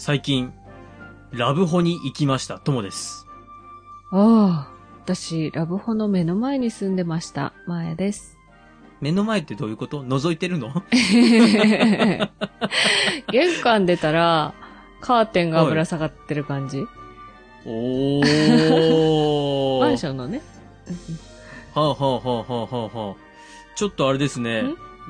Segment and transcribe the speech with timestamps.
[0.00, 0.52] 最近、
[1.32, 3.26] ラブホに行きました、ともです。
[4.12, 7.52] ああ、私、ラブホの目の前に住んでました。
[7.66, 8.38] 前です。
[9.00, 10.04] 目の前ってどういうこと？
[10.04, 10.72] 覗いてるの？
[13.32, 14.54] 玄関出たら、
[15.00, 16.86] カーテンがぶら下がってる感じ、
[17.66, 19.80] おー。
[19.80, 20.42] マンションのね。
[21.74, 23.16] はあ、はあはあはあはあはあ、
[23.74, 24.62] ちょっとあれですね。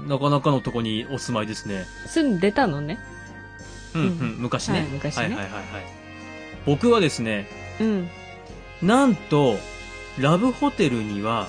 [0.06, 1.84] なかなかのとこにお住まいですね。
[2.06, 2.98] 住んでたのね。
[3.94, 4.80] うんうん、うん昔ね。
[4.80, 5.62] はい昔ねはいはいはいはい。
[6.66, 7.48] 僕はですね、
[7.80, 8.08] うん。
[8.82, 9.56] なんと、
[10.18, 11.48] ラブホテルには、はい。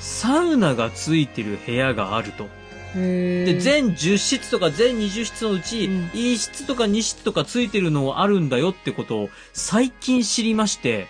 [0.00, 2.48] サウナがついてる部屋があると。
[2.94, 11.08] へで、全10室とか全20室のうち、うん1室とか2室とかついてるのあるんだよってことを最近知りまして、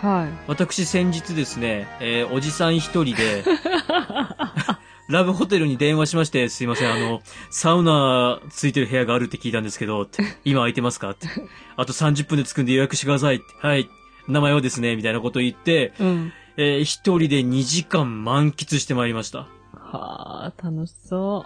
[0.00, 0.28] はい。
[0.46, 3.44] 私先日ですね、えーおじさん一人で、
[5.08, 11.28] ラブホテルに電話しまして、すいません、あの、サウナついてる部屋があるって聞いたんですけど、って今空いてますかって。
[11.76, 13.40] あと30分で着くんで予約してください。
[13.60, 13.88] はい。
[14.26, 16.32] 名前はですね、みたいなことを言って、うん。
[16.56, 19.46] えー一人で2時間満喫してまいりました。
[19.72, 21.44] はあ、楽しそ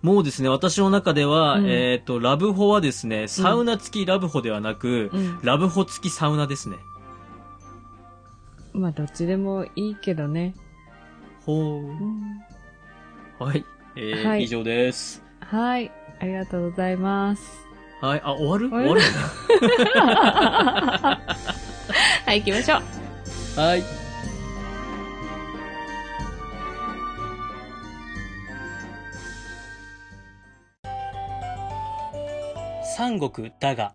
[0.00, 5.16] もうですね、私の中では、うんえっ、と、ラブホはですね、サウナ付きラブホではなく、う。
[5.16, 5.40] うん。
[5.42, 6.76] ラブホ付きサウナですね。
[8.72, 10.54] まあ、どっちでもいいけどね。
[11.44, 11.82] ほー。
[11.82, 12.51] うん
[13.42, 13.64] はい。
[13.96, 15.22] えーはい以上です。
[15.40, 15.90] はい。
[16.20, 17.42] ありがとうございます。
[18.00, 18.20] はい。
[18.24, 18.68] あ、終わる？
[18.70, 19.00] 終わる？
[22.24, 22.78] はい、行きましょ
[23.56, 23.60] う。
[23.60, 23.82] はい。
[32.96, 33.94] 三国だが。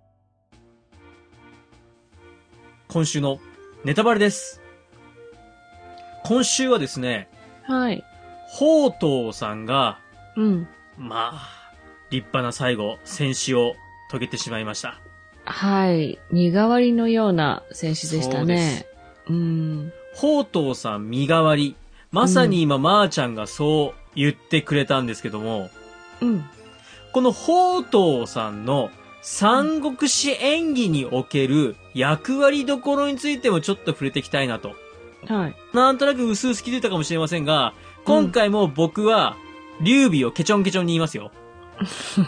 [2.88, 3.40] 今週の
[3.84, 4.62] ネタバレです。
[6.26, 7.30] 今週はですね、
[7.64, 8.04] はい。
[8.52, 10.00] 宝刀さんが、
[10.36, 10.68] うん。
[10.98, 11.74] まあ、
[12.10, 13.76] 立派な最後、戦死を
[14.10, 15.00] 遂げてしまいました。
[15.46, 16.20] はい。
[16.32, 18.86] 身代わりのような選手でしたね。
[19.30, 19.94] うん。
[20.14, 21.76] 宝刀さん身代わり。
[22.12, 25.70] まさに今、まーちゃんがそう言ってくれたんですけども、
[26.22, 26.46] うん。
[27.12, 28.90] この宝刀さんの
[29.22, 34.76] 三国志演技における役割どころについてもちょっと触れていきたいなと。
[35.26, 35.56] はい。
[35.74, 37.74] なんとなく薄々気づいたかもしれませんが、
[38.08, 39.36] 今回も僕は、
[39.82, 41.30] 劉備をケチョンケチョンに言いますよ。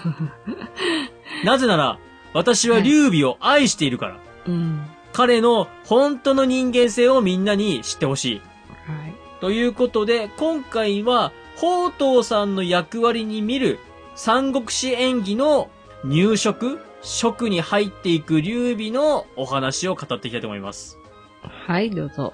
[1.46, 2.00] なぜなら、
[2.34, 4.20] 私は劉備を愛しているから。
[4.48, 4.86] うん。
[5.14, 8.42] 彼の本当の人間性をみんなに知ってほしい。
[8.86, 9.16] はい。
[9.40, 13.80] ということで、今回は、宝刀さんの役割に見る
[14.16, 15.70] 三国志演技の
[16.04, 21.00] 入職職に入っていく劉備のお話を語っていきたいと思います。
[21.42, 22.34] はい、どうぞ。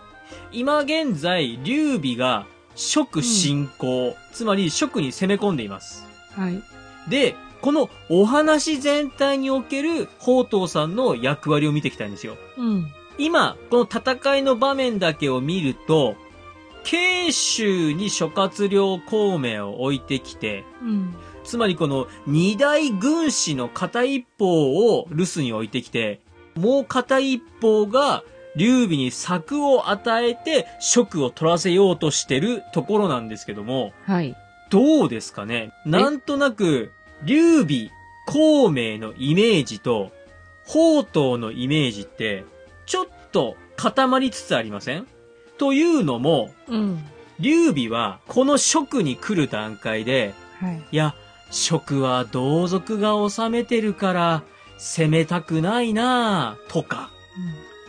[0.51, 6.05] 今現在、劉備が職進行、つまり職に攻め込んでいます。
[6.35, 6.61] はい。
[7.09, 12.37] で、このお話全体における宝刀さんの役割を見ていきたいんですよ。
[12.57, 12.87] うん。
[13.17, 16.15] 今、この戦いの場面だけを見ると、
[16.83, 21.15] 慶州に諸葛亮孔明を置いてきて、うん。
[21.43, 26.21] つまりこの二大軍師の片一方を留守に置いてきて、
[26.55, 28.23] もう片一方が
[28.55, 34.35] 劉備に策を与えて職を取らせようとしてるところなんですけども、はい。
[34.69, 35.71] どうですかね？
[35.85, 36.91] なんとなく、
[37.23, 37.91] 劉備、
[38.25, 40.11] 孔明のイメージと、
[40.65, 42.45] 宝刀のイメージって、
[42.85, 45.07] ちょっと固まりつつありません？
[45.57, 47.03] というのも、うん。
[47.39, 50.83] 劉備はこの職に来る段階で、はい。
[50.91, 51.13] いや、
[51.51, 54.43] 職は同族が治めてるから、
[54.77, 57.11] 攻めたくないなぁとか、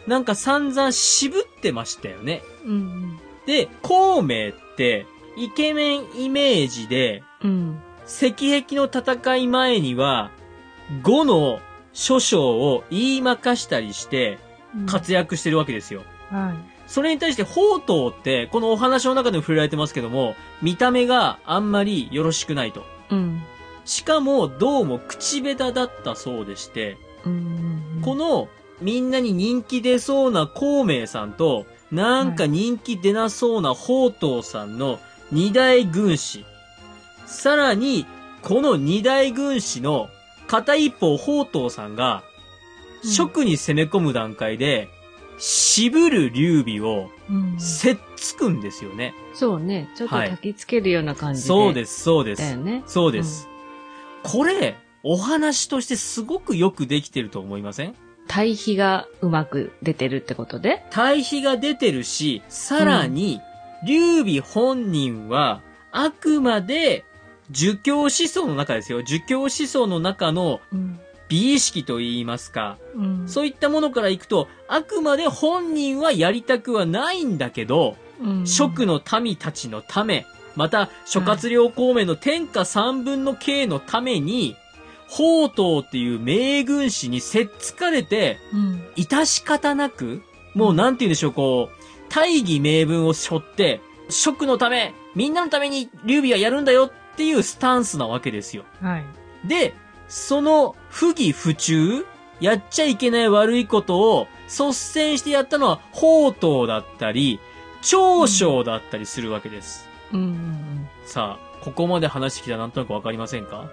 [0.07, 2.43] なんか散々渋ってましたよね。
[2.65, 3.19] うん。
[3.47, 5.07] で、孔明って、
[5.37, 7.81] イケメンイメージで、うん。
[8.07, 10.31] 石壁の戦い前には、
[11.03, 11.61] 5の
[11.93, 14.39] 諸将を言いまかしたりして
[14.77, 14.87] うん。
[14.87, 16.03] 活躍してるわけですよ。
[16.31, 16.55] は
[16.87, 22.81] それに対して宝刀って、このお話の中でも触れられてますけども、見た目があんまりよろしくないと。
[22.81, 22.85] い。
[23.11, 23.43] うん。
[23.85, 28.01] しかも、どうも口下手だったそうでして、うん。
[28.03, 28.49] この、
[28.81, 34.99] みんなに人気出そうな孔明さんと、なんか人気出なそうな宝刀さんの
[35.33, 36.45] 二大軍師。
[37.27, 38.07] さらに、
[38.43, 40.09] この二大軍師の
[40.47, 42.37] 片一方宝刀さんが、うん
[43.09, 44.89] 職に攻め込む段階で、
[45.39, 47.61] 渋る劉備を、うん。
[47.61, 49.15] せっつくんですよね。
[49.35, 49.89] そうね。
[49.97, 51.47] ちょっとはい焚きつけるような感じで。。
[51.47, 52.43] そうですす、そうです。
[52.43, 52.83] だよね。
[52.87, 53.49] そうです。
[54.25, 57.95] これ、お話としてすごくよくできてると思いません？
[58.37, 60.85] 対比がうまく出てるってことで？
[60.91, 63.41] 対比が出てるし、さらに、
[63.87, 67.07] 劉備本人は、あくまで、
[67.51, 69.03] 儒教思想の中ですよ。
[69.03, 71.01] 儒教思想の中のうん。
[71.31, 73.25] 美意識と言いますか、うん。
[73.27, 78.47] そういったものからいくと、あくまで本人はやりたくはないんだけど、うん。
[78.47, 84.57] 蜀の民たちのため、また諸葛亮孔明の天下三分の計のために、
[85.09, 88.83] 宝刀っていう名軍師にせっつかれて、うん。
[88.97, 90.23] 致し方なく、
[90.55, 98.65] もうなんて言うんでしょう、こう、大義名分を背負って、蜀のため、みんなのために劉備はやるんだよっていうスタンスなわけですよ。
[98.81, 99.05] はい。
[99.49, 99.75] で、
[100.09, 102.05] その不義不忠
[102.41, 107.41] やっちゃいけない悪いことを率先してやったのは宝刀だったり、
[107.83, 109.89] 長将だったりするわけです。
[110.13, 113.69] うんうんさあ、ここまで話してきたらなんとなくわかりませんか？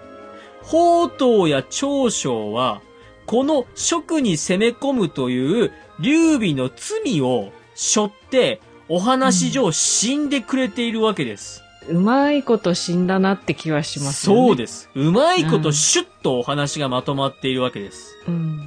[0.64, 2.80] 宝刀や長将は、
[3.26, 11.62] この職に攻め込むという劉備の罪を背負って、お話上死んでくれているわけです。
[11.88, 14.46] うまいこと死んだなって気はしますよね。
[14.48, 14.90] そうです。
[14.94, 18.16] うまいこうんとシュッとお話がまとまっているわけです。
[18.26, 18.60] うん。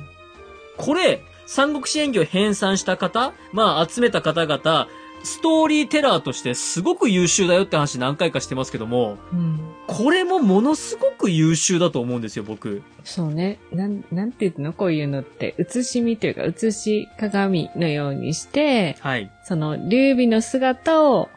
[0.78, 4.88] これ、三国志演技を編纂した方、まあ集めた方々、
[5.24, 9.60] ストーリーテラーとしてすごく優秀だよって話何回かしてますけども、うん。
[9.88, 12.84] これもものすごく優秀だと思うんですよ、僕。
[13.06, 13.58] そうね。
[13.72, 14.74] なん、なんて言うの？
[14.74, 19.32] こういうのって、写し見というか、写し鏡のようにして、はい。
[19.46, 21.30] その、劉備の姿を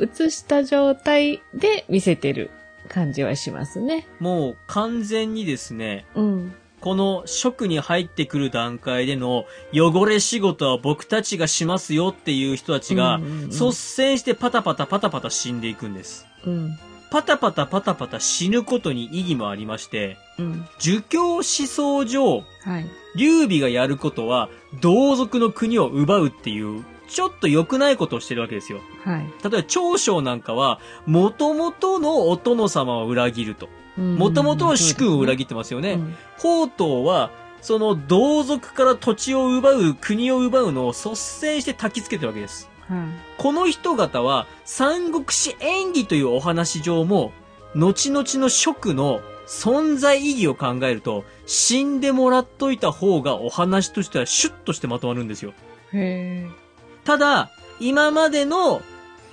[0.00, 2.50] 写した状態で見せてる
[2.88, 4.08] 感じはしますね。
[4.18, 6.54] もう完全にですね、うん。
[6.80, 16.26] この職に入ってくる段階での汚れ仕事は僕たちがしますよっていう人たちが率先してパタパタパタパタ死んでいくんです。
[16.44, 16.78] うん。
[17.14, 20.66] パタパタパタパタ死ぬことに意義もありまして、うん。
[20.80, 22.86] 儒教思想上、はい。
[23.14, 24.48] 劉備がやることは、
[24.80, 28.80] 同族の国を奪うっていう、ちょっと良くないことをしてるわけですよ。
[29.04, 29.20] はい。
[29.20, 33.68] 例えば、長将なんかは、元々のお殿様を裏切ると。
[33.96, 35.92] 元々の主君を裏切ってますよね。
[35.92, 37.30] うん宝刀は、
[37.62, 42.73] その同族から土地を奪う、国を奪うのを率先して焚きつけてるわけです。
[42.88, 42.98] はい。
[43.38, 47.32] この人々は、三国志演義というお話上も、
[47.74, 55.52] 後々の職の存在意義を考えると、死んでもらっといた方がお話としてはシュッとしてまとまるんですよ。
[55.92, 56.46] へ
[57.04, 57.50] ただ、
[57.80, 58.82] 今までの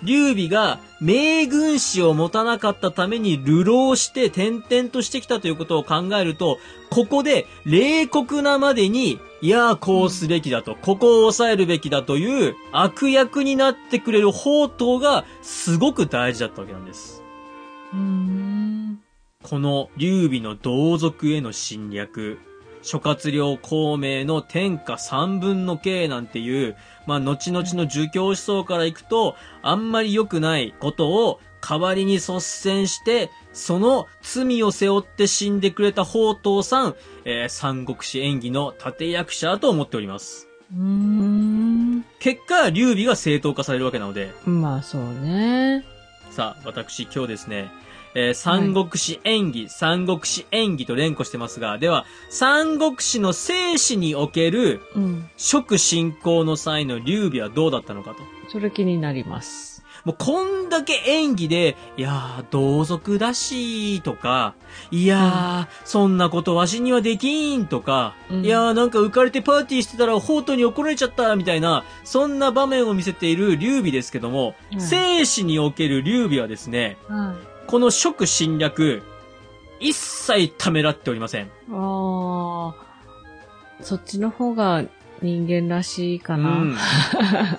[0.04, 6.58] 劉備が名軍師を持たなかったために流浪して転々としてきたということを考えると、
[6.90, 17.24] ここで冷酷なまでに、いやーこうすべきだと、ここを抑えるべきだという悪役になってくれる宝刀がすごく大事だったわけなんです。
[19.44, 22.38] この劉備の同族への侵略、
[22.84, 26.76] 諸葛亮孔明の天下三分の計なんていう、
[27.08, 36.96] まあ、後々の儒教思想からいくと、あんまり良くないことを代わりに率先して、その罪を背負って死んでくれた宝刀さん、
[37.26, 40.48] えー三国志演義の立役者だと思っております。
[40.74, 42.06] うーん。
[42.20, 45.86] 結果、劉備が正当化されるわけなので、まあそうね。
[46.30, 47.70] さあ、私今日ですね、
[48.16, 55.30] えー三国志演義、三国志演義と連呼してますが、では、三国志の生死における、うん。
[55.38, 58.18] 蜀侵攻の際の劉備はどうだったのかと。
[58.50, 59.71] それ気になります。
[60.06, 64.56] もうこんだけ演技で、いやー、同族だし、とか、
[64.90, 77.36] いやー、そんなことわしにはできん、とか、うんいやー、なんか浮かれてパーティーしてたら、宝刀に怒られちゃった、みたいな、そんな場面を見せている劉備ですけども、うん生死における劉備はですね、は
[77.68, 79.04] この蜀侵略、
[79.80, 81.46] 一切ためらっておりません。
[81.46, 81.50] い。
[81.72, 82.92] ああ。
[83.82, 84.84] そっちの方が
[85.22, 86.50] 人間らしいかな。
[86.50, 86.78] うん。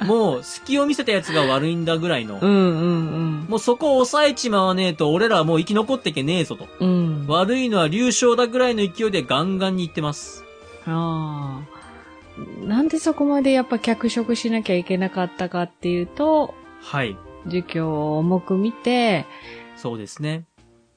[0.06, 2.38] もう、隙を見せたやつが悪いんだぐらいの。
[2.40, 6.66] うんうんもうそこを抑えちまわねえと、俺らはもう生き残ってけねえぞと。
[6.80, 6.88] うん。
[6.88, 7.26] うん。
[7.28, 10.44] 悪いのは流暢だぐらいの勢いでガンガンに言ってます。
[10.86, 12.66] ああ。
[12.66, 17.16] なんでそこまでやっぱ脚色しなきゃいけなかったかっていうと、はい。
[17.46, 19.26] 儒教を重く見て、
[19.76, 20.44] そうですね。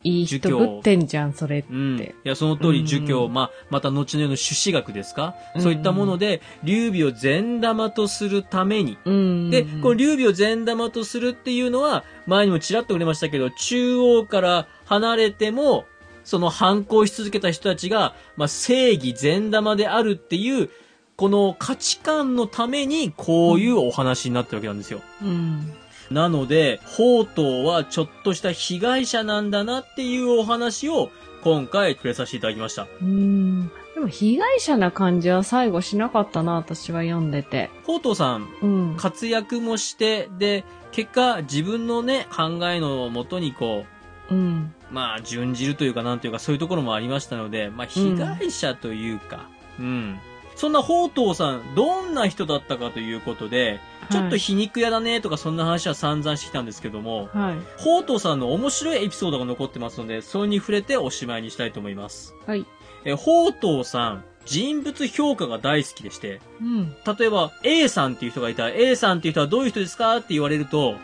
[0.06, 1.68] いい人ぶってんじゃん、それって。
[1.74, 2.00] うん。
[2.00, 9.50] いや、その通り、儒教、うんまあ、また後の世の朱子学ですか、うんそういったもので、劉備を善玉とするために、うん。
[9.50, 15.86] で、この劉備を善玉とするっていうのは、前にもちらっと触れましたけど、中央から離れても、
[16.24, 20.70] その反抗し続けた人たちが、まあ、正義善玉であるっていう、
[21.18, 25.02] この価値観のために、こういうお話になってるわけなんですよ。
[25.24, 25.74] うん。
[26.12, 31.10] なので、宝刀はちょっとした被害者なんだなっていうお話を、
[31.44, 32.88] 今回触れさせていただきました。
[33.02, 33.68] うん。
[33.94, 37.70] でも被害者な感じは最後しなかったな、私は読んでて。
[37.82, 38.96] 宝刀さん、うん。
[38.98, 43.86] 活躍もして、で、結果、自分のね、考えのもとにこ
[44.30, 44.74] う、うん。
[44.92, 50.20] まあ、準じるというかなんというかそういうところもありましたので、まあ、被害者というか、うん。
[50.56, 53.80] そんな宝東さん、どんな人だったかということで、
[54.12, 57.56] ちょっと皮肉屋だねとかそんな話は散々してきたんですけども、はい。
[57.78, 62.36] 宝東さんの面白いエピソードが残ってますので、それに触れておしまいにしたいと思います。
[62.46, 62.66] はい。
[63.04, 66.96] え、宝東さん、人物評価が大好きでして、うん。
[67.18, 70.96] 例えば A さんっていう人がいたら、A さんっていう人はどういう人ですかって言われると、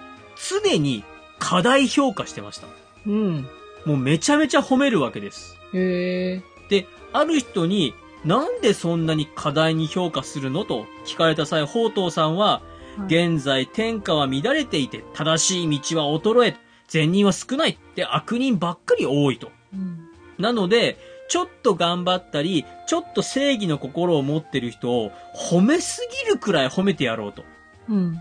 [0.63, 1.03] 常に
[1.39, 2.67] 過大評価してました。
[3.07, 3.47] うん。
[3.85, 5.57] もうめちゃめちゃ褒めるわけです。
[5.73, 6.41] へえ。
[6.69, 7.93] で、ある人に、
[8.25, 12.71] なんでそんなに過大に評価するのと聞かれた際、宝東さんは、はい
[13.07, 19.49] 現在天下は乱れていて、正しい道は衰え、善人は少ないって悪人ばっかり多いと。
[19.73, 20.09] うん。
[20.37, 20.97] なので、
[21.29, 27.43] ちょっと頑張ったり、ちょっと正義の心を持ってる人を褒めすぎるくらい褒めてやろうと。
[27.87, 28.17] うん。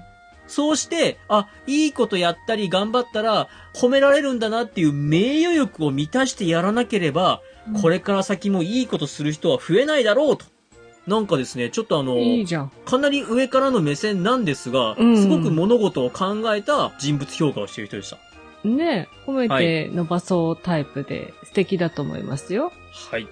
[0.47, 7.41] そうして、あ、いいことやったり頑張ったら褒められるんだなっていう名誉欲を満たしてやらなければ、
[7.81, 10.45] これから先もいいことする人は増えないだろうと。
[11.07, 12.47] なんかですね、ちょっとあの、いい。
[12.47, 18.19] かなり上からの目線なんですが、うんすごく物事を考えた人物評価をしている人でした。
[18.63, 22.73] ね褒めて伸ばそうタイプで素敵だと思いますよ。
[23.11, 23.27] はい。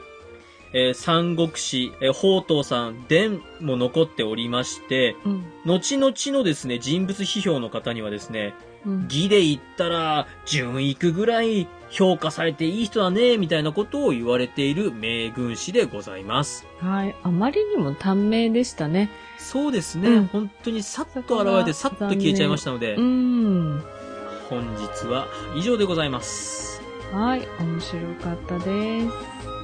[0.73, 5.44] えー三国志、えー宝東さん、伝も残っておりまして、うん。
[5.66, 8.67] 後々のですね、人物批評の方にはですね、うん。
[8.85, 16.66] 義で言ったら、順位くぐらい評価されていい人だね、みたいなことを言われている名軍師でございます。
[16.78, 17.14] はい。
[17.23, 19.11] あまりにも短命でしたね。
[19.38, 23.82] そうですね、うん本当にさっと現れてさっと消えちゃいましたので、うん。
[24.49, 26.82] 本日は以上でございます。
[27.12, 27.47] はい。
[27.61, 29.57] 面白かったです。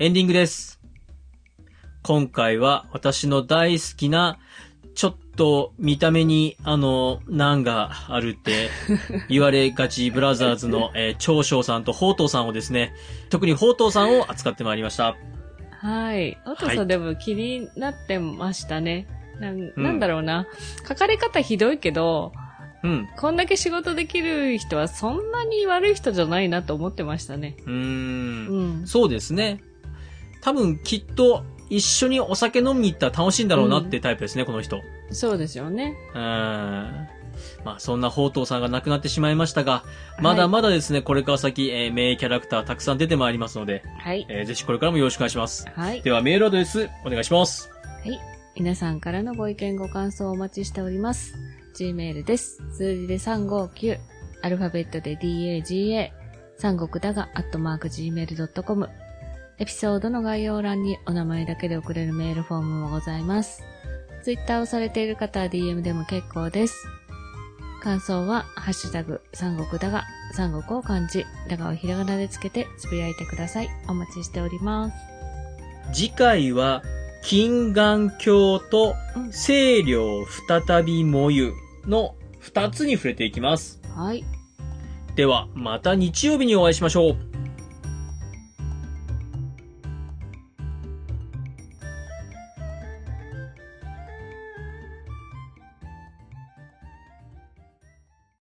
[0.00, 0.78] エンディングです。
[2.04, 4.38] 今回は私の大好きな、
[4.94, 8.70] ちょっと見た目に、あの、難があるって
[9.28, 12.94] 言われがちブラザーズの、えー長翔さんと宝東さんをですね、
[13.28, 15.16] 特に宝東さんを扱ってまいりました。
[15.80, 16.38] はい。
[16.46, 19.08] おとはいさんでも気になってましたね。
[19.40, 20.46] なんうんなんだろうな。
[20.88, 22.32] 書かれ方ひどいけど、
[22.84, 23.08] うん。
[23.16, 27.56] こんだけ仕事できる人はそんなに悪い人じゃないなと思ってましたね。
[27.66, 27.72] うー。
[27.72, 28.86] うんん。
[28.86, 29.60] そうですね。
[30.40, 34.80] 多分きっと一緒にお酒飲みに行ったら楽しいんだろうなってタイプですね、この人。
[35.10, 35.96] そうですよね。
[36.14, 37.08] うーん。
[37.64, 39.84] まあそんな宝東さんが亡くなってしまいましたが、
[40.20, 44.26] まだまだですね、これから先、えー名キャラクターたくさん出てまいりますので、はい。
[44.28, 45.66] えーぜひこれからもよろしくお願いします。
[45.74, 46.02] はい。
[46.02, 47.70] ではメールアドレスお願いします。
[48.04, 48.18] はい。
[48.56, 51.34] 皆さんからのご意見ご感想をお待ちしております。
[51.78, 52.60] Gmail です。
[52.76, 53.98] 数字で359、
[54.42, 56.10] アルファベットで DAGA、
[56.56, 58.88] 三国だが、アットマーク Gmail.com。
[59.60, 63.64] エピソードの概要欄にお名前だけで送れるメールフォームもございます。
[64.22, 66.86] Twitter をされている方は DM でも結構です。
[67.80, 73.68] 感想は、ハッシュタグ、三国だが、三国を漢字、だがをひらがなでつけてつぶやいてください。
[73.88, 74.96] お待ちしております。
[75.92, 76.82] 次回は、
[77.22, 80.24] 金眼鏡とうん清涼
[80.66, 81.52] 再びもゆ
[81.84, 83.80] の二つに触れていきます。
[83.94, 84.24] はい。
[85.16, 87.27] では、また日曜日にお会いしましょう。